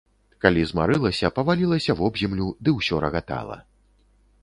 [0.45, 3.57] Калі змарылася, павалілася вобземлю ды ўсё рагатала.